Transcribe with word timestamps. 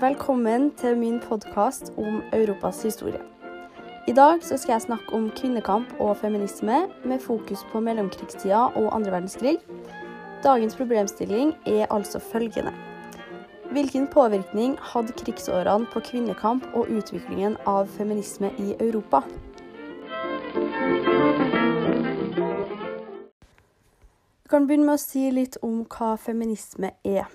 Velkommen 0.00 0.70
til 0.80 0.96
min 0.96 1.18
podkast 1.20 1.92
om 1.96 2.22
Europas 2.32 2.82
historie. 2.82 3.18
I 4.08 4.12
dag 4.12 4.38
skal 4.40 4.72
jeg 4.72 4.82
snakke 4.82 5.12
om 5.12 5.26
kvinnekamp 5.36 5.90
og 6.00 6.16
feminisme, 6.16 6.78
med 7.04 7.18
fokus 7.20 7.66
på 7.72 7.80
mellomkrigstida 7.80 8.60
og 8.80 8.94
andre 8.96 9.10
verdenskrig. 9.12 9.58
Dagens 10.42 10.76
problemstilling 10.76 11.52
er 11.66 11.86
altså 11.90 12.18
følgende. 12.18 12.72
Hvilken 13.72 14.08
påvirkning 14.08 14.78
hadde 14.80 15.12
krigsårene 15.12 15.86
på 15.92 16.00
kvinnekamp 16.00 16.64
og 16.74 16.88
utviklingen 16.88 17.56
av 17.66 17.86
feminisme 17.86 18.50
i 18.58 18.72
Europa? 18.80 19.20
Vi 24.42 24.48
kan 24.48 24.66
begynne 24.66 24.88
med 24.88 24.96
å 24.96 25.04
si 25.04 25.28
litt 25.30 25.60
om 25.62 25.84
hva 25.84 26.16
feminisme 26.16 26.90
er. 27.04 27.28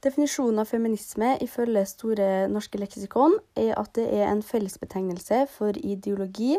Definisjonen 0.00 0.62
av 0.62 0.70
feminisme 0.70 1.34
ifølge 1.44 1.82
Store 1.84 2.28
norske 2.48 2.78
leksikon 2.80 3.34
er 3.60 3.74
at 3.76 3.90
det 3.98 4.06
er 4.16 4.30
en 4.30 4.40
fellesbetegnelse 4.40 5.42
for 5.52 5.76
ideologi, 5.76 6.54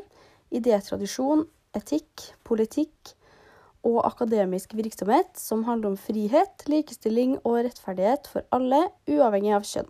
idétradisjon, 0.53 1.47
etikk, 1.73 2.27
politikk 2.45 3.15
og 3.87 4.03
akademisk 4.05 4.75
virksomhet 4.77 5.33
som 5.41 5.63
handler 5.65 5.95
om 5.95 5.97
frihet, 5.97 6.67
likestilling 6.69 7.39
og 7.39 7.63
rettferdighet 7.65 8.29
for 8.29 8.45
alle, 8.53 8.83
uavhengig 9.09 9.55
av 9.57 9.65
kjønn. 9.65 9.89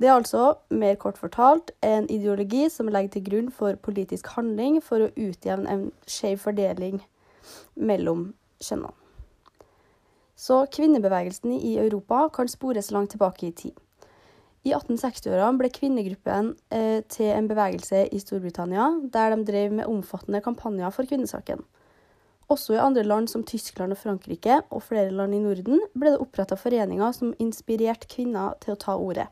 Det 0.00 0.08
er 0.08 0.16
altså, 0.16 0.54
mer 0.72 0.96
kort 0.96 1.20
fortalt, 1.20 1.74
en 1.84 2.08
ideologi 2.08 2.70
som 2.72 2.88
legger 2.88 3.18
til 3.18 3.26
grunn 3.26 3.52
for 3.52 3.76
politisk 3.84 4.32
handling 4.32 4.80
for 4.80 5.04
å 5.04 5.12
utjevne 5.12 5.68
en 5.68 5.84
skjev 6.08 6.40
fordeling 6.46 7.02
mellom 7.76 8.30
kjønnene. 8.64 8.96
Så 10.40 10.62
kvinnebevegelsen 10.72 11.52
i 11.52 11.74
Europa 11.78 12.28
kan 12.32 12.48
spores 12.48 12.90
langt 12.90 13.12
tilbake 13.12 13.50
i 13.50 13.52
tid. 13.52 13.74
I 14.64 14.72
1860-årene 14.72 15.60
ble 15.60 15.68
kvinnegruppen 15.72 16.54
eh, 16.72 17.00
til 17.12 17.28
en 17.34 17.48
bevegelse 17.48 18.06
i 18.12 18.20
Storbritannia, 18.20 18.86
der 19.12 19.34
de 19.34 19.44
drev 19.48 19.74
med 19.76 19.88
omfattende 19.88 20.40
kampanjer 20.44 20.92
for 20.96 21.08
kvinnesaken. 21.08 21.60
Også 22.50 22.74
i 22.74 22.80
andre 22.82 23.04
land 23.04 23.28
som 23.28 23.44
Tyskland 23.44 23.92
og 23.92 24.00
Frankrike, 24.00 24.62
og 24.70 24.82
flere 24.82 25.12
land 25.12 25.36
i 25.36 25.42
Norden, 25.44 25.80
ble 25.94 26.14
det 26.14 26.22
oppretta 26.24 26.56
foreninger 26.60 27.12
som 27.16 27.36
inspirerte 27.38 28.08
kvinner 28.10 28.56
til 28.64 28.74
å 28.74 28.80
ta 28.80 28.96
ordet. 28.96 29.28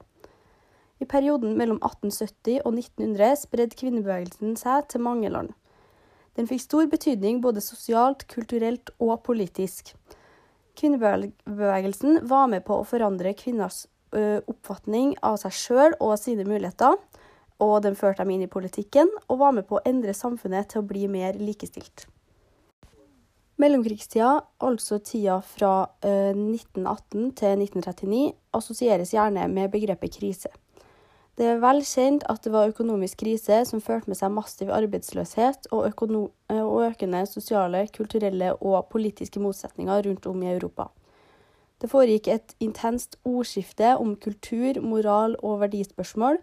I 1.01 1.09
perioden 1.09 1.57
mellom 1.57 1.81
1870 1.81 2.61
og 2.65 2.73
1900 2.77 3.41
spredde 3.47 3.81
kvinnebevegelsen 3.81 4.57
seg 4.61 4.89
til 4.93 5.05
mange 5.09 5.33
land. 5.33 5.57
Den 6.37 6.47
fikk 6.47 6.63
stor 6.63 6.87
betydning 6.87 7.41
både 7.43 7.65
sosialt, 7.65 8.27
kulturelt 8.31 8.93
og 9.01 9.23
politisk. 9.27 9.95
Kvinnebevegelsen 10.79 12.23
var 12.31 12.47
med 12.53 12.65
på 12.67 12.79
å 12.79 12.87
forandre 12.87 13.35
kvinners 13.39 13.87
oppfatning 14.49 15.11
av 15.27 15.37
seg 15.43 15.53
sjøl 15.53 15.97
og 16.01 16.15
sine 16.17 16.47
muligheter, 16.49 16.95
og 17.61 17.75
den 17.85 17.99
førte 17.99 18.23
dem 18.23 18.37
inn 18.37 18.47
i 18.47 18.51
politikken, 18.51 19.11
og 19.27 19.43
var 19.43 19.57
med 19.57 19.67
på 19.69 19.79
å 19.79 19.83
endre 19.89 20.15
samfunnet 20.15 20.71
til 20.71 20.81
å 20.81 20.87
bli 20.89 21.09
mer 21.11 21.37
likestilt. 21.43 22.07
Mellomkrigstida, 23.59 24.37
altså 24.63 25.01
tida 25.03 25.41
fra 25.43 25.73
1918 26.07 26.85
eh, 26.87 27.33
til 27.41 27.65
1939, 27.65 28.21
assosieres 28.55 29.11
gjerne 29.17 29.49
med 29.51 29.73
begrepet 29.73 30.15
krise. 30.15 30.53
Det 31.39 31.47
er 31.47 31.61
vel 31.63 31.85
kjent 31.87 32.25
at 32.27 32.43
det 32.43 32.51
var 32.51 32.73
økonomisk 32.73 33.21
krise 33.21 33.61
som 33.69 33.79
førte 33.83 34.11
med 34.11 34.19
seg 34.19 34.33
massiv 34.35 34.73
arbeidsløshet 34.75 35.69
og, 35.71 35.85
eh, 35.87 36.65
og 36.65 36.81
økende 36.89 37.21
sosiale, 37.31 37.85
kulturelle 37.95 38.57
og 38.59 38.89
politiske 38.91 39.39
motsetninger 39.39 40.03
rundt 40.09 40.27
om 40.27 40.43
i 40.43 40.51
Europa. 40.57 40.89
Det 41.79 41.93
foregikk 41.93 42.27
et 42.27 42.57
intenst 42.59 43.21
ordskifte 43.23 43.95
om 44.03 44.17
kultur, 44.17 44.81
moral 44.83 45.37
og 45.39 45.61
verdispørsmål, 45.63 46.41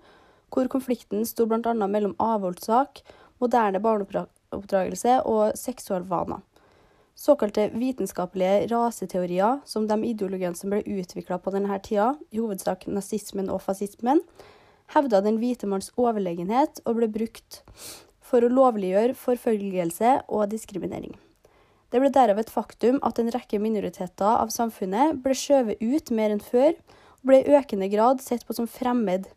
hvor 0.48 0.72
konflikten 0.72 1.28
sto 1.28 1.44
bl.a. 1.44 1.76
mellom 1.76 2.16
avholdssak, 2.16 3.04
moderne 3.44 3.84
barneoppdragelse 3.84 5.20
og 5.28 5.58
seksualvaner. 5.60 6.40
Såkalte 7.16 7.68
vitenskapelige 7.76 8.68
raseteorier, 8.72 9.60
som 9.66 9.88
de 9.88 10.00
ideologiene 10.08 10.56
som 10.56 10.72
ble 10.72 10.86
utvikla 10.88 11.38
på 11.44 11.52
denne 11.52 11.84
tida, 11.84 12.14
i 12.32 12.40
hovedsak 12.40 12.88
nazismen 12.88 13.52
og 13.52 13.62
fascismen, 13.68 14.24
hevda 14.94 15.22
den 15.26 15.40
hvite 15.42 15.70
manns 15.70 15.92
overlegenhet 15.98 16.82
og 16.86 17.00
ble 17.00 17.10
brukt 17.12 17.62
for 18.26 18.46
å 18.46 18.52
lovliggjøre 18.52 19.18
forfølgelse 19.18 20.18
og 20.28 20.50
diskriminering. 20.52 21.16
Det 21.94 22.02
ble 22.02 22.12
derav 22.12 22.42
et 22.42 22.52
faktum 22.52 22.98
at 23.08 23.20
en 23.22 23.32
rekke 23.32 23.60
minoriteter 23.62 24.42
av 24.42 24.50
samfunnet 24.54 25.22
ble 25.24 25.36
skjøvet 25.38 25.82
ut 25.82 26.12
mer 26.18 26.34
enn 26.34 26.44
før, 26.44 26.74
og 27.22 27.30
ble 27.30 27.42
i 27.42 27.58
økende 27.58 27.90
grad 27.94 28.24
sett 28.26 28.46
på 28.46 28.56
som 28.58 28.68
fremmed. 28.70 29.30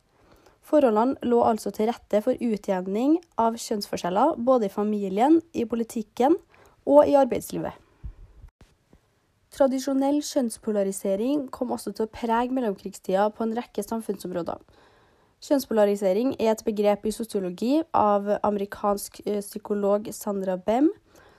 Forholdene 0.69 1.17
lå 1.29 1.39
altså 1.47 1.71
til 1.73 1.89
rette 1.89 2.21
for 2.25 2.37
utjevning 2.45 3.17
av 3.41 3.57
kjønnsforskjeller 3.61 4.41
både 4.45 4.69
i 4.69 4.73
familien, 4.73 5.39
i 5.55 5.65
politikken 5.69 6.37
og 6.89 7.05
i 7.09 7.17
arbeidslivet. 7.21 7.77
Tradisjonell 9.55 10.21
kjønnspolarisering 10.23 11.47
kom 11.55 11.73
også 11.75 11.95
til 11.97 12.05
å 12.05 12.13
prege 12.13 12.53
mellomkrigstida 12.55 13.31
på 13.35 13.47
en 13.47 13.55
rekke 13.57 13.85
samfunnsområder. 13.87 14.61
Kjønnspolarisering 15.39 16.33
er 16.43 16.51
et 16.51 16.65
begrep 16.67 17.05
i 17.07 17.13
sosiologi 17.15 17.77
av 17.95 18.27
amerikansk 18.43 19.21
eh, 19.23 19.39
psykolog 19.39 20.09
Sandra 20.11 20.57
Bem, 20.59 20.89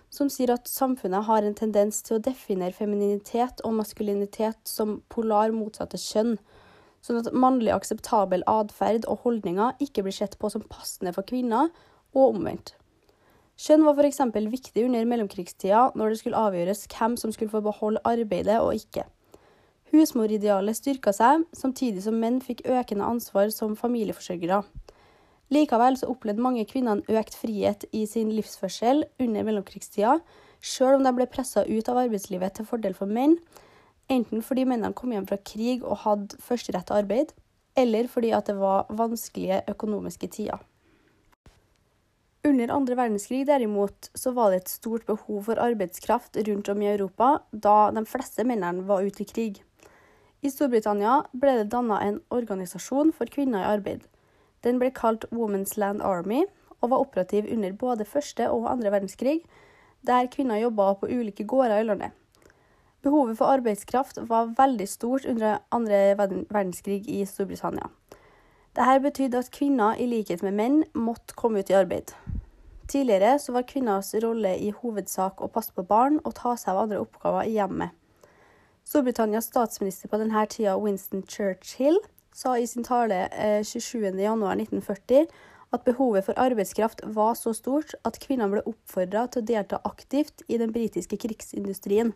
som 0.09 0.29
sier 0.31 0.53
at 0.53 0.71
samfunnet 0.71 1.27
har 1.27 1.43
en 1.43 1.57
tendens 1.57 1.99
til 2.07 2.15
å 2.15 2.23
definere 2.23 2.71
femininitet 2.77 3.59
og 3.67 3.75
maskulinitet 3.81 4.57
som 4.63 5.01
polar 5.11 5.51
motsatte 5.51 5.99
kjønn, 5.99 6.37
sånn 7.03 7.19
at 7.19 7.29
mannlig 7.35 7.75
akseptabel 7.75 8.47
atferd 8.47 9.03
og 9.11 9.25
holdninger 9.25 9.75
ikke 9.83 10.07
blir 10.07 10.15
sett 10.15 10.39
på 10.39 10.47
som 10.53 10.63
passende 10.71 11.11
for 11.15 11.27
kvinner, 11.27 11.67
og 12.15 12.37
omvendt. 12.37 12.73
Kjønn 13.59 13.83
var 13.83 13.99
f.eks. 13.99 14.23
viktig 14.31 14.87
under 14.87 15.05
mellomkrigstida 15.11 15.89
når 15.99 16.15
det 16.15 16.23
skulle 16.23 16.47
avgjøres 16.47 16.87
hvem 16.87 17.19
som 17.19 17.35
skulle 17.35 17.51
få 17.51 17.59
beholde 17.67 18.01
arbeidet 18.07 18.61
og 18.63 18.79
ikke. 18.79 19.03
Husmoridealet 19.89 20.77
styrka 20.77 21.09
seg, 21.15 21.47
samtidig 21.55 22.03
som 22.05 22.19
menn 22.21 22.37
fikk 22.45 22.61
økende 22.69 23.07
ansvar 23.09 23.49
som 23.53 23.73
familieforsørgere. 23.77 24.61
Likevel 25.49 25.95
så 25.97 26.11
opplevde 26.11 26.45
mange 26.45 26.65
kvinner 26.69 27.01
økt 27.09 27.33
frihet 27.33 27.87
i 27.89 28.03
sin 28.05 28.29
livsførsel 28.35 29.01
under 29.17 29.47
mellomkrigstida, 29.47 30.19
sjøl 30.61 30.99
om 30.99 31.05
de 31.07 31.13
ble 31.17 31.25
pressa 31.31 31.63
ut 31.65 31.89
av 31.89 32.03
arbeidslivet 32.03 32.59
til 32.59 32.67
fordel 32.69 32.93
for 32.93 33.09
menn, 33.09 33.39
enten 34.13 34.43
fordi 34.45 34.67
mennene 34.69 34.93
kom 34.93 35.15
hjem 35.15 35.25
fra 35.29 35.39
krig 35.41 35.81
og 35.81 36.03
hadde 36.03 36.37
førsterett 36.43 36.85
til 36.89 36.99
arbeid, 37.01 37.33
eller 37.79 38.09
fordi 38.11 38.29
at 38.35 38.49
det 38.51 38.59
var 38.59 38.91
vanskelige 38.93 39.63
økonomiske 39.73 40.29
tider. 40.35 40.61
Under 42.45 42.71
andre 42.71 42.95
verdenskrig 42.95 43.41
derimot 43.49 44.11
så 44.15 44.31
var 44.37 44.53
det 44.53 44.61
et 44.61 44.71
stort 44.71 45.07
behov 45.09 45.49
for 45.49 45.59
arbeidskraft 45.59 46.37
rundt 46.47 46.69
om 46.71 46.85
i 46.85 46.91
Europa, 46.93 47.39
da 47.51 47.89
de 47.95 48.05
fleste 48.07 48.45
mennene 48.47 48.85
var 48.87 49.03
ute 49.03 49.25
i 49.25 49.27
krig. 49.27 49.59
I 50.39 50.51
Storbritannia 50.51 51.25
ble 51.35 51.57
det 51.57 51.71
danna 51.73 51.97
en 52.05 52.21
organisasjon 52.31 53.11
for 53.15 53.27
kvinner 53.27 53.65
i 53.65 53.71
arbeid. 53.73 54.05
Den 54.63 54.79
ble 54.79 54.91
kalt 54.95 55.25
Women's 55.35 55.75
Land 55.79 56.01
Army, 56.01 56.45
og 56.79 56.93
var 56.93 57.03
operativ 57.03 57.49
under 57.51 57.75
både 57.75 58.05
første 58.07 58.47
og 58.49 58.69
andre 58.71 58.91
verdenskrig, 58.93 59.41
der 60.07 60.29
kvinner 60.31 60.61
jobba 60.61 60.93
på 61.01 61.09
ulike 61.11 61.43
gårder 61.43 61.81
i 61.81 61.87
landet. 61.89 62.15
Behovet 63.03 63.37
for 63.39 63.51
arbeidskraft 63.51 64.19
var 64.27 64.53
veldig 64.55 64.87
stort 64.87 65.25
under 65.25 65.59
andre 65.75 66.15
verdenskrig 66.17 67.03
i 67.07 67.25
Storbritannia. 67.25 67.91
Dette 68.75 68.99
betydde 69.03 69.43
at 69.43 69.51
kvinner, 69.51 69.95
i 69.99 70.07
likhet 70.07 70.43
med 70.43 70.55
menn, 70.55 70.83
måtte 70.93 71.35
komme 71.35 71.59
ut 71.59 71.71
i 71.71 71.75
arbeid. 71.75 72.15
Tidligere 72.87 73.37
var 73.53 73.67
kvinners 73.67 74.13
rolle 74.23 74.55
i 74.57 74.71
hovedsak 74.71 75.41
å 75.41 75.51
passe 75.51 75.75
på 75.75 75.83
barn 75.83 76.19
og 76.23 76.35
ta 76.39 76.55
seg 76.55 76.73
av 76.73 76.85
andre 76.85 77.03
oppgaver 77.03 77.47
i 77.47 77.57
hjemmet. 77.59 77.98
Storbritannias 78.89 79.45
statsminister 79.45 80.09
på 80.09 80.17
denne 80.17 80.41
tida, 80.49 80.73
Winston 80.81 81.21
Churchill, 81.21 81.99
sa 82.33 82.55
i 82.57 82.65
sin 82.67 82.83
tale 82.83 83.27
27.1.1940 83.61 85.19
eh, 85.19 85.27
at 85.69 85.83
behovet 85.85 86.25
for 86.25 86.39
arbeidskraft 86.41 87.03
var 87.13 87.35
så 87.37 87.53
stort 87.53 87.93
at 88.01 88.17
kvinnene 88.23 88.49
ble 88.55 88.63
oppfordra 88.65 89.27
til 89.29 89.43
å 89.43 89.47
delta 89.51 89.81
aktivt 89.85 90.41
i 90.47 90.57
den 90.57 90.73
britiske 90.73 91.19
krigsindustrien. 91.21 92.15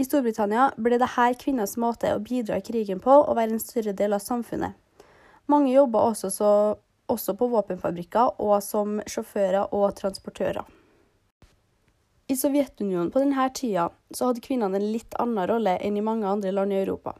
I 0.00 0.08
Storbritannia 0.08 0.70
ble 0.80 0.96
dette 0.96 1.28
kvinners 1.44 1.76
måte 1.76 2.14
å 2.16 2.24
bidra 2.24 2.56
i 2.56 2.64
krigen 2.64 3.04
på 3.04 3.20
og 3.20 3.36
være 3.36 3.58
en 3.58 3.60
større 3.60 3.92
del 3.92 4.16
av 4.16 4.24
samfunnet. 4.24 4.72
Mange 5.44 5.74
jobba 5.74 6.06
også, 6.08 6.32
også, 7.04 7.36
på 7.36 7.52
våpenfabrikker 7.52 8.40
og 8.40 8.62
som 8.64 9.02
sjåfører 9.04 9.74
og 9.76 9.90
transportører. 10.00 10.64
I 12.30 12.36
Sovjetunionen 12.38 13.08
på 13.10 13.18
denne 13.18 13.48
tida 13.58 13.88
så 14.14 14.28
hadde 14.28 14.42
kvinnene 14.44 14.78
en 14.78 14.92
litt 14.92 15.16
annen 15.18 15.48
rolle 15.50 15.72
enn 15.82 15.96
i 15.98 16.02
mange 16.06 16.28
andre 16.30 16.52
land 16.54 16.70
i 16.70 16.78
Europa. 16.78 17.16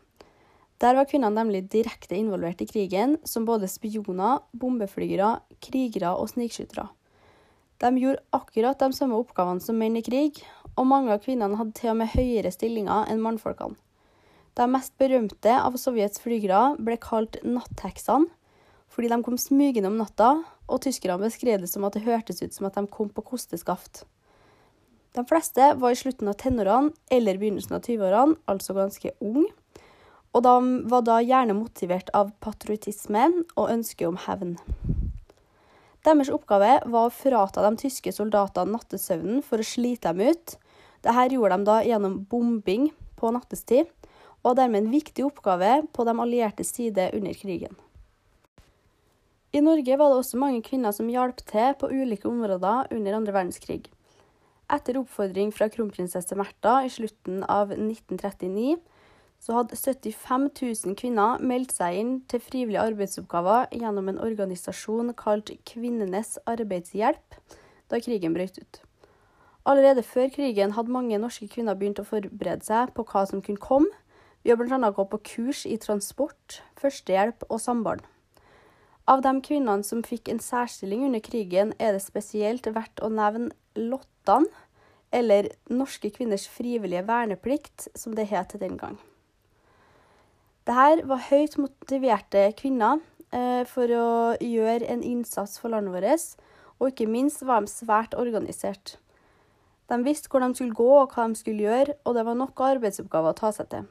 Der 0.79 0.95
var 0.95 1.09
kvinnene 1.11 1.35
nemlig 1.35 1.65
direkte 1.73 2.15
involvert 2.15 2.63
i 2.63 2.69
krigen, 2.71 3.17
som 3.27 3.49
både 3.49 3.67
spioner, 3.67 4.39
bombeflygere, 4.55 5.33
krigere 5.67 6.13
og 6.15 6.31
snikskyttere. 6.31 6.87
De 7.83 7.91
gjorde 7.99 8.23
akkurat 8.37 8.79
de 8.79 8.91
samme 8.95 9.19
oppgavene 9.19 9.65
som 9.65 9.81
menn 9.83 9.99
i 9.99 10.05
krig, 10.07 10.39
og 10.77 10.87
mange 10.87 11.11
av 11.17 11.25
kvinnene 11.25 11.59
hadde 11.59 11.75
til 11.81 11.91
og 11.91 11.99
med 12.05 12.15
høyere 12.15 12.55
stillinger 12.55 13.11
enn 13.11 13.25
mannfolkene. 13.25 13.75
De 14.55 14.69
mest 14.71 14.95
berømte 15.01 15.57
av 15.57 15.75
Sovjets 15.81 16.23
flygere 16.23 16.77
ble 16.79 17.01
kalt 17.03 17.41
nattheksene 17.43 18.31
fordi 18.91 19.11
de 19.11 19.21
kom 19.23 19.37
smygende 19.39 19.91
om 19.91 19.99
natta, 19.99 20.31
og 20.71 20.81
tyskerne 20.83 21.19
beskrev 21.23 21.63
det 21.63 21.69
som 21.71 21.85
at 21.87 21.95
det 21.95 22.07
hørtes 22.07 22.43
ut 22.43 22.55
som 22.55 22.67
at 22.67 22.79
de 22.79 22.87
kom 22.91 23.11
på 23.15 23.23
kosteskaft. 23.23 24.05
De 25.17 25.25
fleste 25.27 25.73
var 25.75 25.91
i 25.91 25.99
slutten 25.99 26.29
av 26.31 26.37
tenårene 26.39 26.93
eller 27.11 27.39
begynnelsen 27.41 27.75
av 27.77 27.83
20-årene, 27.83 28.37
altså 28.47 28.77
ganske 28.77 29.11
unge, 29.19 29.49
og 30.31 30.45
de 30.47 30.55
var 30.93 31.03
da 31.03 31.19
gjerne 31.25 31.57
motivert 31.59 32.13
av 32.15 32.31
patriotisme 32.45 33.25
og 33.57 33.73
ønske 33.73 34.07
om 34.07 34.21
hevn. 34.29 34.55
Deres 36.07 36.31
oppgave 36.33 36.79
var 36.87 37.09
å 37.09 37.13
frata 37.13 37.65
de 37.67 37.75
tyske 37.83 38.13
soldatene 38.15 38.73
nattesøvnen 38.73 39.43
for 39.45 39.61
å 39.61 39.67
slite 39.67 40.15
dem 40.15 40.31
ut. 40.31 40.55
Dette 41.05 41.27
gjorde 41.35 41.59
de 41.59 41.69
da 41.69 41.81
gjennom 41.85 42.21
bombing 42.31 42.89
på 43.21 43.35
nattestid, 43.35 43.91
og 44.41 44.57
dermed 44.57 44.87
en 44.87 44.95
viktig 44.95 45.27
oppgave 45.27 45.83
på 45.93 46.07
de 46.09 46.15
allierte 46.17 46.65
side 46.65 47.11
under 47.19 47.37
krigen. 47.37 47.75
I 49.53 49.61
Norge 49.61 49.97
var 49.99 50.13
det 50.13 50.21
også 50.23 50.39
mange 50.39 50.63
kvinner 50.65 50.95
som 50.95 51.11
hjalp 51.11 51.43
til 51.51 51.75
på 51.77 51.91
ulike 51.91 52.29
områder 52.31 52.95
under 52.95 53.17
andre 53.19 53.35
verdenskrig. 53.35 53.91
Etter 54.71 55.01
oppfordring 55.01 55.51
fra 55.55 55.67
kronprinsesse 55.73 56.37
Märtha 56.39 56.85
i 56.87 56.91
slutten 56.95 57.43
av 57.51 57.73
1939 57.75 58.77
så 59.41 59.57
hadde 59.57 59.77
75 59.77 60.51
000 60.61 60.97
kvinner 61.01 61.41
meldt 61.43 61.73
seg 61.75 61.97
inn 61.97 62.13
til 62.31 62.43
frivillige 62.45 62.85
arbeidsoppgaver 62.93 63.73
gjennom 63.73 64.13
en 64.13 64.21
organisasjon 64.21 65.15
kalt 65.19 65.51
Kvinnenes 65.67 66.37
arbeidshjelp 66.51 67.41
da 67.91 67.99
krigen 68.05 68.37
brøt 68.37 68.61
ut. 68.61 68.83
Allerede 69.67 70.05
før 70.07 70.31
krigen 70.33 70.77
hadde 70.77 70.93
mange 70.93 71.19
norske 71.21 71.49
kvinner 71.51 71.77
begynt 71.77 72.01
å 72.01 72.07
forberede 72.07 72.65
seg 72.65 72.95
på 72.95 73.05
hva 73.11 73.25
som 73.29 73.43
kunne 73.45 73.61
komme. 73.61 73.91
Vi 74.45 74.53
har 74.53 74.61
bl.a. 74.61 74.79
gått 74.95 75.11
på 75.13 75.21
kurs 75.35 75.67
i 75.69 75.77
transport, 75.81 76.61
førstehjelp 76.81 77.45
og 77.49 77.61
sambarn. 77.61 78.01
Av 79.11 79.23
de 79.25 79.41
kvinnene 79.43 79.83
som 79.83 80.05
fikk 80.07 80.29
en 80.31 80.39
særstilling 80.39 81.03
under 81.09 81.23
krigen, 81.25 81.73
er 81.83 81.97
det 81.97 82.03
spesielt 82.05 82.69
verdt 82.71 83.01
å 83.03 83.09
nevne 83.11 83.51
Lottan, 83.75 84.47
eller 85.11 85.49
Norske 85.67 86.13
kvinners 86.15 86.45
frivillige 86.47 87.03
verneplikt, 87.09 87.89
som 87.99 88.15
det 88.15 88.29
het 88.31 88.55
den 88.61 88.77
gang. 88.79 89.01
Dette 90.69 91.09
var 91.11 91.25
høyt 91.27 91.57
motiverte 91.59 92.45
kvinner 92.55 93.01
eh, 93.35 93.65
for 93.67 93.91
å 93.91 94.11
gjøre 94.39 94.87
en 94.93 95.03
innsats 95.03 95.59
for 95.59 95.75
landet 95.75 95.97
vårt, 95.97 96.47
og 96.79 96.93
ikke 96.93 97.09
minst 97.11 97.43
var 97.43 97.65
de 97.65 97.73
svært 97.73 98.15
organisert. 98.15 98.95
De 99.91 99.99
visste 100.07 100.31
hvor 100.31 100.45
de 100.45 100.53
skulle 100.55 100.77
gå 100.79 100.87
og 101.01 101.17
hva 101.17 101.27
de 101.27 101.41
skulle 101.41 101.67
gjøre, 101.67 101.97
og 102.07 102.15
det 102.15 102.25
var 102.29 102.39
nok 102.39 102.63
arbeidsoppgaver 102.63 103.35
å 103.35 103.41
ta 103.41 103.51
seg 103.57 103.73
til. 103.75 103.91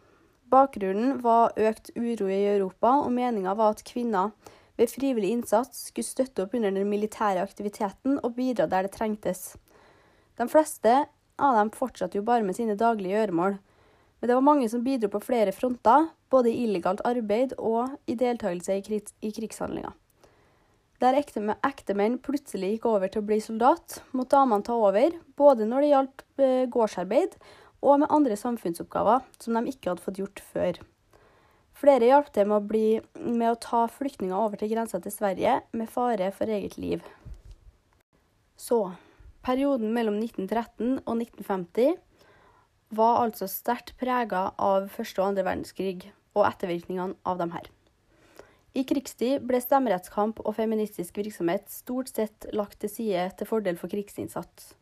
Bakgrunnen 0.50 1.19
var 1.25 1.51
økt 1.60 1.92
uro 2.00 2.31
i 2.31 2.39
Europa, 2.54 2.95
og 3.04 3.12
meninga 3.18 3.57
var 3.60 3.75
at 3.75 3.83
kvinner 3.83 4.31
ved 4.80 4.92
frivillig 4.92 5.34
innsats 5.36 5.90
skulle 5.90 6.08
støtte 6.08 6.46
opp 6.46 6.56
under 6.56 6.72
den 6.72 6.88
militære 6.88 7.44
aktiviteten 7.44 8.20
og 8.24 8.36
bidra 8.38 8.68
der 8.72 8.88
det 8.88 8.94
trengtes. 8.96 9.58
De 10.40 10.48
fleste 10.48 11.02
av 11.40 11.58
dem 11.60 11.72
fortsatte 11.76 12.20
jo 12.20 12.26
bare 12.28 12.46
med 12.48 12.56
sine 12.56 12.78
daglige 12.80 13.18
gjøremål, 13.18 13.58
men 14.20 14.28
det 14.28 14.36
var 14.36 14.46
mange 14.46 14.68
som 14.72 14.84
bidro 14.84 15.12
på 15.12 15.24
flere 15.24 15.52
fronter, 15.56 16.10
både 16.31 16.52
i 16.52 16.66
illegalt 16.66 17.02
arbeid 17.08 17.56
og 17.58 17.96
i 18.08 18.16
deltakelse 18.20 18.76
i, 18.80 18.84
krig 18.86 19.12
i 19.24 19.31
krigshandlinger. 19.36 19.96
Der 21.00 21.16
ektemenn 21.16 22.18
plutselig 22.20 22.74
gikk 22.74 22.90
over 22.90 23.08
til 23.08 23.24
å 23.24 23.28
bli 23.28 23.40
soldat, 23.44 24.02
måtte 24.12 24.36
damene 24.36 24.66
ta 24.68 24.76
over, 24.76 25.16
både 25.40 25.68
når 25.68 25.86
det 25.86 25.92
gjaldt 25.94 26.24
eh, 26.44 26.66
gårdsarbeid 26.72 27.38
og 27.80 28.02
med 28.02 28.12
andre 28.12 28.36
samfunnsoppgaver 28.36 29.24
som 29.40 29.56
de 29.56 29.72
ikke 29.72 29.94
hadde 29.94 30.04
fått 30.04 30.20
gjort 30.20 30.44
før. 30.52 30.81
Flere 31.80 32.10
hjalp 32.10 32.28
til 32.36 32.50
med 32.50 32.58
å, 32.58 32.66
bli, 32.66 32.88
med 33.16 33.54
å 33.54 33.60
ta 33.64 33.86
flyktninger 33.88 34.36
over 34.36 34.60
til 34.60 34.72
grensa 34.74 35.00
til 35.00 35.14
Sverige 35.16 35.62
med 35.72 35.88
fare 35.92 36.28
for 36.36 36.52
eget 36.52 36.76
liv. 36.76 37.06
Så 38.60 38.81
perioden 39.48 39.94
mellom 39.96 40.18
1913 40.20 41.00
og 41.06 41.14
1950 41.16 41.96
var 43.00 43.22
altså 43.24 43.48
sterkt 43.48 43.94
prega 44.02 44.50
av 44.60 44.90
første 44.92 45.22
og 45.22 45.30
andre 45.30 45.46
verdenskrig 45.48 46.10
og 46.36 46.48
ettervirkningene 46.50 47.16
av 47.24 47.40
dem 47.40 47.54
her. 47.56 47.70
I 48.78 48.84
krigstid 48.86 49.46
ble 49.48 49.62
stemmerettskamp 49.64 50.44
og 50.44 50.56
feministisk 50.60 51.18
virksomhet 51.18 51.72
stort 51.72 52.12
sett 52.12 52.50
lagt 52.54 52.81
til 52.84 52.92
side 52.92 53.24
til 53.40 53.50
fordel 53.50 53.80
for 53.80 53.92
krigsinnsats. 53.92 54.74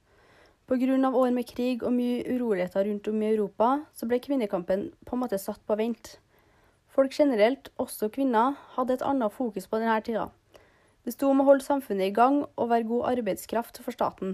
Pga. 0.68 0.98
år 1.14 1.32
med 1.32 1.48
krig 1.48 1.84
og 1.84 1.94
mye 1.96 2.26
uroligheter 2.28 2.90
rundt 2.90 3.08
om 3.08 3.22
i 3.22 3.30
Europa, 3.30 3.86
så 3.96 4.06
ble 4.10 4.20
kvinnekampen 4.20 4.90
på 5.06 5.16
en 5.16 5.22
måte 5.22 5.40
satt 5.40 5.62
på 5.64 5.78
vent. 5.80 6.18
Folk 6.98 7.14
generelt, 7.14 7.68
også 7.78 8.08
kvinner, 8.10 8.56
hadde 8.74 8.96
et 8.98 9.04
annet 9.06 9.30
fokus 9.30 9.68
på 9.70 9.78
denne 9.78 10.00
tida. 10.02 10.32
Det 11.06 11.14
sto 11.14 11.28
om 11.30 11.44
å 11.44 11.46
holde 11.46 11.62
samfunnet 11.62 12.10
i 12.10 12.14
gang 12.16 12.40
og 12.58 12.72
være 12.72 12.88
god 12.90 13.12
arbeidskraft 13.12 13.78
for 13.86 13.94
staten. 13.94 14.32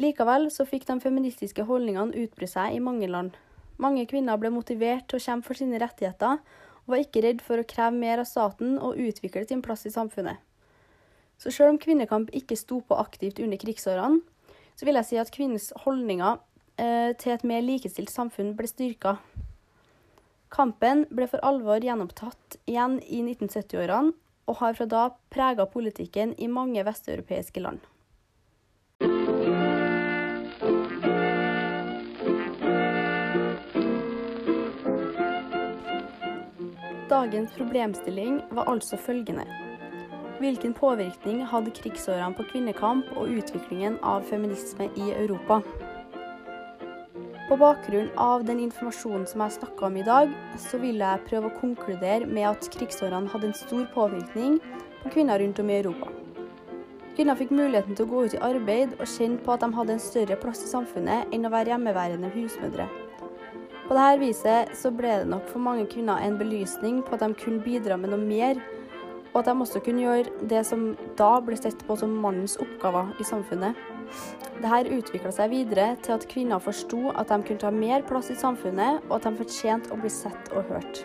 Likevel 0.00 0.48
så 0.54 0.64
fikk 0.64 0.86
de 0.88 0.96
feministiske 1.04 1.66
holdningene 1.68 2.16
utbre 2.24 2.48
seg 2.48 2.78
i 2.78 2.80
mange 2.80 3.10
land. 3.12 3.36
Mange 3.76 4.06
kvinner 4.08 4.40
ble 4.40 4.48
motivert 4.54 5.04
til 5.10 5.20
å 5.20 5.24
kjempe 5.26 5.50
for 5.50 5.60
sine 5.60 5.76
rettigheter, 5.82 6.40
og 6.86 6.94
var 6.94 7.04
ikke 7.04 7.26
redd 7.26 7.44
for 7.44 7.60
å 7.60 7.68
kreve 7.68 7.92
mer 8.00 8.22
av 8.22 8.30
staten 8.30 8.78
og 8.80 8.96
utvikle 8.96 9.44
sin 9.44 9.60
plass 9.60 9.84
i 9.84 9.92
samfunnet. 9.92 10.40
Så 11.36 11.52
selv 11.52 11.74
om 11.74 11.80
kvinnekamp 11.80 12.32
ikke 12.32 12.56
sto 12.56 12.80
på 12.80 12.96
aktivt 12.96 13.42
under 13.44 13.60
krigsårene, 13.60 14.22
så 14.72 14.88
vil 14.88 14.96
jeg 15.02 15.08
si 15.10 15.20
at 15.20 15.32
kvinnens 15.36 15.68
holdninger 15.84 16.40
eh, 16.80 17.12
til 17.20 17.36
et 17.36 17.44
mer 17.44 17.60
likestilt 17.64 18.12
samfunn 18.12 18.54
ble 18.56 18.72
styrka. 18.72 19.18
Kampen 20.48 21.04
ble 21.10 21.26
for 21.26 21.42
alvor 21.42 21.82
gjenopptatt 21.82 22.56
igjen 22.70 23.00
i 23.02 23.18
1970-årene, 23.24 24.14
og 24.46 24.58
har 24.60 24.76
fra 24.78 24.86
da 24.86 25.02
prega 25.34 25.66
politikken 25.66 26.36
i 26.38 26.46
mange 26.46 26.84
vesteuropeiske 26.86 27.62
land. 27.64 27.82
Dagens 37.10 37.50
problemstilling 37.58 38.38
var 38.54 38.70
altså 38.70 38.96
følgende. 38.96 39.46
Hvilken 40.38 40.74
påvirkning 40.78 41.42
hadde 41.48 41.74
krigsårene 41.74 42.36
på 42.38 42.46
kvinnekamp 42.52 43.10
og 43.16 43.34
utviklingen 43.34 43.98
av 44.04 44.26
feminisme 44.30 44.90
i 44.94 45.10
Europa? 45.16 45.62
På 47.46 47.56
bakgrunn 47.56 48.08
av 48.18 48.42
den 48.44 48.58
informasjonen 48.58 49.26
som 49.30 49.42
jeg 49.44 49.54
snakka 49.54 49.86
om 49.86 49.96
i 50.00 50.02
dag, 50.02 50.32
så 50.58 50.80
vil 50.82 50.98
jeg 50.98 51.22
prøve 51.28 51.46
å 51.46 51.58
konkludere 51.60 52.26
med 52.26 52.48
at 52.48 52.66
krigsårene 52.74 53.30
hadde 53.30 53.52
en 53.52 53.54
stor 53.54 53.84
påvirkning 53.94 54.56
på 55.04 55.12
kvinner 55.14 55.38
rundt 55.38 55.60
om 55.62 55.70
i 55.70 55.76
Europa. 55.76 56.08
Kvinner 57.14 57.38
fikk 57.38 57.52
muligheten 57.54 57.94
til 57.94 58.08
å 58.08 58.10
gå 58.10 58.24
ut 58.26 58.34
i 58.34 58.40
arbeid 58.42 58.96
og 58.98 59.06
kjenne 59.06 59.38
på 59.44 59.54
at 59.54 59.62
de 59.62 59.68
hadde 59.78 59.94
en 59.94 60.02
større 60.02 60.36
plass 60.42 60.64
i 60.66 60.72
samfunnet 60.72 61.30
enn 61.36 61.46
å 61.46 61.52
være 61.54 61.70
hjemmeværende 61.70 62.32
husmødre. 62.34 62.88
På 63.86 63.94
dette 63.94 64.18
viset 64.24 64.74
så 64.74 64.90
ble 64.90 65.20
det 65.22 65.30
nok 65.30 65.46
for 65.52 65.62
mange 65.62 65.86
kvinner 65.92 66.18
en 66.26 66.40
belysning 66.40 66.98
på 67.06 67.14
at 67.14 67.22
de 67.22 67.30
kunne 67.44 67.62
bidra 67.62 67.94
med 67.94 68.10
noe 68.10 68.26
mer, 68.26 68.58
og 69.30 69.38
at 69.44 69.52
de 69.52 69.54
også 69.54 69.84
kunne 69.86 70.02
gjøre 70.02 70.48
det 70.50 70.66
som 70.66 70.88
da 71.14 71.36
ble 71.46 71.54
sett 71.62 71.78
på 71.86 71.94
som 72.00 72.18
mannens 72.26 72.58
oppgaver 72.58 73.14
i 73.22 73.28
samfunnet. 73.30 73.78
Dette 74.56 74.96
utvikla 74.96 75.32
seg 75.34 75.52
videre 75.52 75.90
til 76.04 76.16
at 76.16 76.26
kvinner 76.30 76.62
forsto 76.62 77.10
at 77.12 77.28
de 77.28 77.38
kunne 77.44 77.62
ta 77.62 77.72
mer 77.74 78.06
plass 78.08 78.30
i 78.32 78.38
samfunnet, 78.38 79.04
og 79.08 79.18
at 79.18 79.28
de 79.28 79.36
fortjente 79.42 79.92
å 79.92 80.00
bli 80.00 80.12
sett 80.12 80.50
og 80.54 80.70
hørt. 80.72 81.02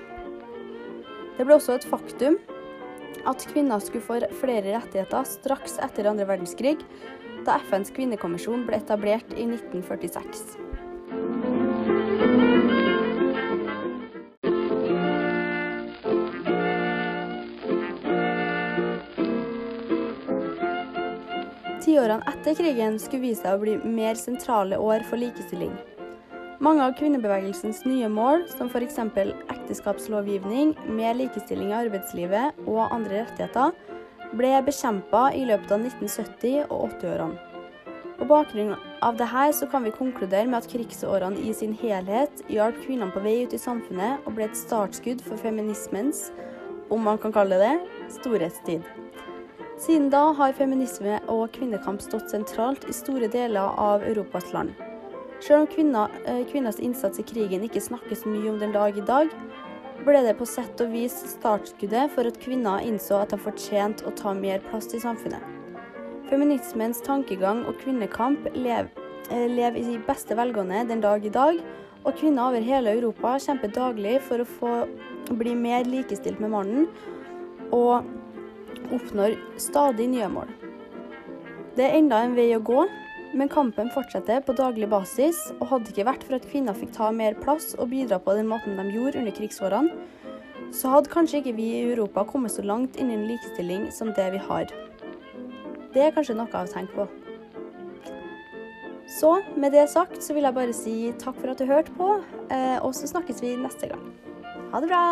Det 1.38 1.48
ble 1.48 1.58
også 1.58 1.76
et 1.78 1.88
faktum 1.88 2.40
at 3.28 3.46
kvinner 3.52 3.82
skulle 3.84 4.06
få 4.06 4.20
flere 4.40 4.76
rettigheter 4.78 5.28
straks 5.28 5.78
etter 5.84 6.10
andre 6.10 6.28
verdenskrig, 6.30 6.80
da 7.46 7.60
FNs 7.68 7.94
kvinnekommisjon 7.96 8.66
ble 8.68 8.80
etablert 8.82 9.34
i 9.36 9.48
1946. 9.50 10.71
Tiårene 21.92 22.24
etter 22.24 22.56
krigen 22.56 22.94
skulle 23.04 23.26
vise 23.26 23.42
seg 23.44 23.58
å 23.58 23.60
bli 23.60 23.74
mer 23.84 24.16
sentrale 24.16 24.78
år 24.80 25.02
for 25.10 25.20
likestilling. 25.20 25.74
Mange 26.64 26.86
av 26.86 26.94
kvinnebevegelsens 26.96 27.82
nye 27.84 28.08
mål, 28.08 28.46
som 28.48 28.70
f.eks. 28.72 28.96
ekteskapslovgivning, 29.52 30.72
mer 30.88 31.18
likestilling 31.20 31.74
i 31.74 31.76
arbeidslivet 31.82 32.62
og 32.64 32.86
andre 32.86 33.26
rettigheter, 33.26 33.76
ble 34.40 34.54
bekjempa 34.70 35.26
i 35.36 35.44
løpet 35.50 35.76
av 35.76 35.84
1970- 35.90 36.64
og 36.70 36.96
80-årene. 36.96 37.60
På 38.22 38.30
bakgrunn 38.30 38.72
av 39.04 39.20
dette 39.20 39.50
så 39.60 39.68
kan 39.68 39.84
vi 39.84 39.92
konkludere 39.98 40.48
med 40.48 40.62
at 40.62 40.72
krigsårene 40.72 41.44
i 41.44 41.52
sin 41.52 41.76
helhet 41.84 42.46
hjalp 42.48 42.80
kvinnene 42.86 43.12
på 43.12 43.26
vei 43.28 43.42
ut 43.44 43.58
i 43.58 43.60
samfunnet 43.60 44.24
og 44.24 44.40
ble 44.40 44.48
et 44.48 44.64
startskudd 44.64 45.28
for 45.28 45.44
feminismens, 45.44 46.30
om 46.88 47.04
man 47.04 47.20
kan 47.20 47.36
kalle 47.36 47.60
det 47.60 47.76
storhetstid. 48.22 48.88
Siden 49.82 50.12
da 50.14 50.28
har 50.38 50.52
feminisme 50.54 51.16
og 51.32 51.56
kvinnekamp 51.56 52.04
stått 52.06 52.30
sentralt 52.30 52.84
i 52.86 52.94
store 52.94 53.26
deler 53.34 53.80
av 53.82 54.04
Europas 54.06 54.52
land. 54.54 54.76
Selv 55.42 55.64
om 55.64 55.66
kvinner, 55.72 56.12
eh, 56.26 56.44
kvinners 56.52 56.78
innsats 56.78 57.18
i 57.18 57.24
krigen 57.26 57.64
ikke 57.66 57.82
snakkes 57.82 58.28
mye 58.28 58.52
om 58.52 58.60
den 58.60 58.76
dag 58.76 58.98
i 58.98 59.02
dag, 59.02 59.32
ble 60.06 60.22
det 60.22 60.38
på 60.38 60.46
sett 60.46 60.80
og 60.82 60.92
vis 60.94 61.16
startskuddet 61.34 62.12
for 62.12 62.28
at 62.28 62.38
kvinner 62.40 62.86
innså 62.86 63.24
at 63.24 63.30
de 63.30 63.38
fortjente 63.38 64.06
å 64.06 64.16
ta 64.16 64.34
mer 64.34 64.60
plass 64.60 64.94
i 64.94 65.00
samfunnet. 65.00 65.42
Feminismens 66.30 67.02
tankegang 67.02 67.66
og 67.66 67.80
kvinnekamp 67.82 68.54
lever, 68.54 68.92
eh, 69.32 69.48
lever 69.48 69.78
i 69.78 69.98
beste 69.98 70.36
velgående 70.36 70.88
den 70.88 71.02
dag 71.02 71.26
i 71.26 71.30
dag, 71.30 71.60
og 72.06 72.16
kvinner 72.16 72.50
over 72.50 72.62
hele 72.62 72.94
Europa 72.94 73.40
kjemper 73.40 73.74
daglig 73.74 74.22
for 74.22 74.38
å 74.38 74.46
få 74.46 74.88
bli 75.36 75.56
mer 75.56 75.86
likestilt 75.86 76.40
med 76.40 76.52
mannen, 76.52 76.88
og 77.72 78.06
oppnår 78.90 79.38
stadig 79.62 80.10
nye 80.12 80.30
mål. 80.32 80.50
Det 81.78 81.86
er 81.88 81.98
enda 82.00 82.20
en 82.26 82.36
vei 82.36 82.50
å 82.56 82.64
gå, 82.64 82.84
men 83.38 83.52
kampen 83.52 83.92
fortsetter 83.94 84.42
på 84.44 84.56
daglig 84.58 84.90
basis, 84.92 85.38
og 85.60 85.70
hadde 85.72 85.94
ikke 85.94 86.08
vært 86.10 86.26
for 86.28 86.36
at 86.36 86.48
kvinner 86.52 86.76
fikk 86.76 86.92
ta 86.98 87.12
mer 87.16 87.38
plass 87.40 87.72
og 87.78 87.92
bidra 87.94 88.20
på 88.20 88.36
den 88.36 88.50
måten 88.52 88.76
de 88.76 88.92
gjorde 88.92 89.22
under 89.22 89.36
krigsårene, 89.38 89.92
så 90.76 90.92
hadde 90.92 91.12
kanskje 91.12 91.42
ikke 91.42 91.56
vi 91.58 91.68
i 91.76 91.84
Europa 91.92 92.24
kommet 92.28 92.54
så 92.54 92.64
langt 92.64 93.00
innen 93.00 93.28
likestilling 93.28 93.90
som 93.92 94.14
det 94.16 94.28
vi 94.36 94.40
har. 94.50 94.72
Det 95.92 96.06
er 96.06 96.16
kanskje 96.16 96.38
noe 96.40 96.48
å 96.48 96.72
tenke 96.72 96.96
på. 96.96 97.08
Så 99.12 99.42
med 99.60 99.74
det 99.76 99.90
sagt 99.92 100.24
så 100.24 100.34
vil 100.36 100.48
jeg 100.48 100.56
bare 100.56 100.76
si 100.76 100.96
takk 101.20 101.36
for 101.42 101.52
at 101.52 101.60
du 101.60 101.68
hørte 101.68 101.92
på, 101.98 102.10
eh, 102.48 102.80
og 102.80 102.96
så 102.96 103.12
snakkes 103.12 103.44
vi 103.44 103.58
neste 103.60 103.92
gang. 103.92 104.06
Ha 104.72 104.80
det 104.80 104.92
bra! 104.92 105.04